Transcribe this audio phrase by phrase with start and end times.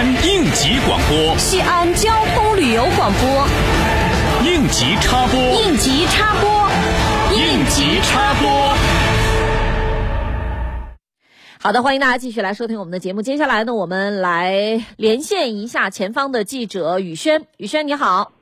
[0.00, 3.28] 安应急广播，西安交通旅游广播，
[4.48, 6.48] 应急插播，应急插播，
[7.36, 8.48] 应急插播。
[11.60, 13.20] 好的，欢迎大家继续来收听我们的节目。
[13.20, 17.42] 接下来呢，我们来连线一下前方的记者宇轩。
[17.58, 18.32] 宇轩，你好。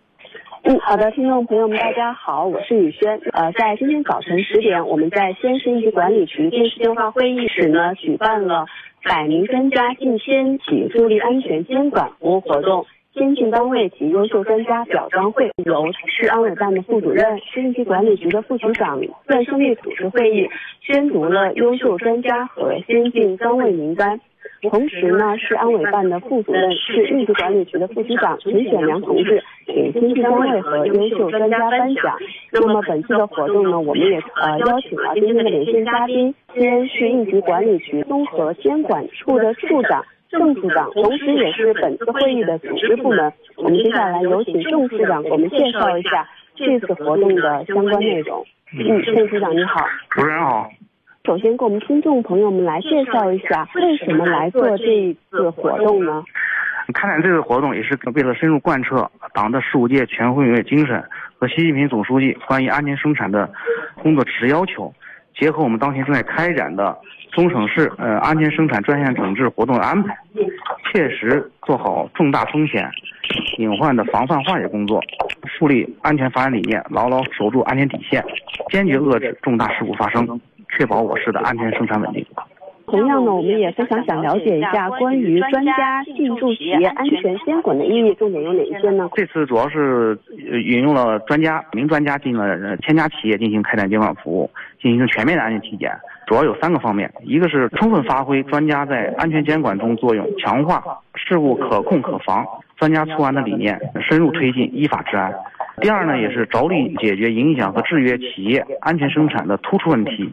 [0.62, 3.20] 嗯，好的，听众朋友们，大家好，我是宇轩。
[3.32, 8.66] 呃，在今天早晨十点，我们在西安市应急管理局电视电话会议室呢，举办了
[9.04, 12.86] 百名专家进先起助力安全监管服务活动。
[13.14, 20.48] 先进单位及优秀专家表彰会由市安委办的副主任、市应急管理局的副局长段胜利主持会议，
[20.80, 24.20] 宣读了优秀专家和先进单位名单。
[24.70, 29.42] 同时呢，市安委办的副主任、市应急管理局的副局长陈显良同志
[29.92, 32.16] 给先进单位和优秀专家颁奖。
[32.52, 40.04] 那么本次的活动呢，我们也呃邀请了今天的连线嘉宾，西安市应急管理局综合监管处的处长。
[40.30, 43.32] 郑处长，同时也是本次会议的组织部门。
[43.56, 48.44] 我们接下来有请郑处长给我们介绍一下这次活动的相关内容。
[48.78, 49.86] 嗯，郑处长你好。
[50.10, 50.68] 主持人好。
[51.24, 56.22] 首先给我们听众朋友们来介绍一下为什么来做这一次活动呢？
[56.92, 61.02] 开展这次活动也是为了深入贯彻党的十五届全会委精神
[61.38, 63.50] 和习近平总书记关于安全生产的
[64.02, 64.92] 工作指示要求，
[65.34, 66.96] 结合我们当前正在开展的。
[67.30, 70.16] 中省市呃安全生产专项整治活动安排，
[70.90, 72.90] 切实做好重大风险
[73.58, 75.00] 隐患的防范化解工作，
[75.44, 78.24] 树立安全发展理念，牢牢守住安全底线，
[78.70, 82.26] 坚决遏制重大事故发生，确保我市的安全生产稳定。
[82.90, 89.08] 同样呢，我们也非常想了解一下关于专家进驻企业安全监管的意义，重点有哪一些呢？
[89.14, 90.18] 这次主要是
[90.66, 94.50] 引用了专家，名专家进了千家企业进行开展监管服务，
[94.80, 95.90] 进行全面的安全体检。
[96.26, 100.82] 主要有三个方面，一个是充分发挥专家在安全监管中作用，强化
[101.14, 103.78] 事故可控可防专家促安的理念，
[104.08, 105.32] 深入推进依法治安。
[105.80, 110.28] 第二呢，也是着力解决影响和制约企业安全生产的突出问题，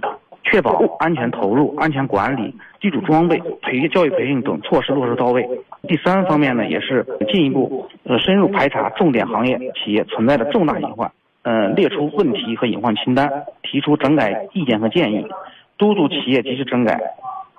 [0.45, 5.47] 确保安全投入、安全管理、基础装备、培育教育培训等措施落实到位。
[5.87, 11.11] 第三方面呢，也是进一步呃深入排查重点行业企业存在的重大隐患，
[11.43, 13.29] 呃列出问题和隐患清单，
[13.63, 15.27] 提出整改意见和建议。
[15.77, 16.99] 督促企业及时整改，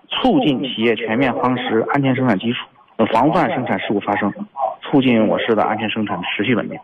[0.09, 2.59] 促进企业全面夯实安全生产基础，
[3.13, 4.33] 防范生产事故发生，
[4.81, 6.79] 促进我市的安全生产持续稳定。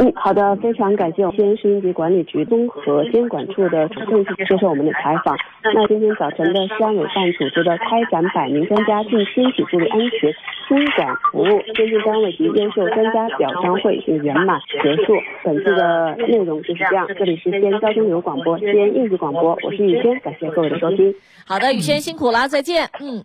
[0.00, 5.36] 嗯，好的，非常感谢西安市应急管理局综合监管处的主任接受我们的采访。
[5.62, 10.32] 那今天早晨的市安委办组织的开展百名专家进先体助力安全
[10.70, 11.44] 监管服务
[11.76, 15.12] 先进单位及优秀专家表彰会已经圆满结束。
[15.44, 17.06] 本次的内容就是这样。
[17.18, 21.14] 这里是西安交通旅游广播，西安应急广播，我是雨轩，感谢各位的收听。
[21.46, 22.88] 好的，雨轩辛苦了，再见。
[23.02, 23.22] 嗯。